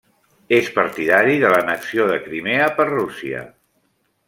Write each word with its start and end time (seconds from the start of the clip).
És 0.59 0.71
partidari 0.77 1.35
de 1.43 1.51
l'annexió 1.51 2.09
de 2.13 2.17
Crimea 2.25 2.71
per 2.81 2.89
Rússia. 2.91 3.45